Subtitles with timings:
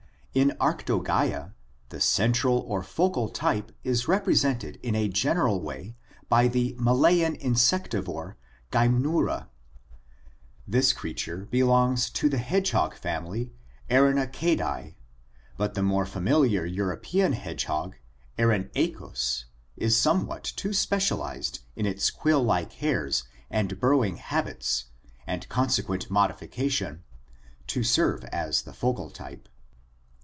[0.33, 1.51] In Arclogaa
[1.89, 5.97] the central or focal type is represented in a general way
[6.29, 8.35] by the Malayan insectivore,
[8.71, 9.47] Gymnura (Fig.
[9.47, 9.47] 48).
[10.69, 13.51] This crea ture belongs to the hedgehog family,
[13.89, 14.95] Erinaceidje,
[15.57, 17.97] but the more familiar European hedgehog,
[18.39, 19.43] Erinaceus,
[19.75, 24.85] is somewhat too specialized in its quill like hairs and burrowing habits
[25.27, 27.03] and consequent modifica tion
[27.67, 29.49] to serve as the focal type.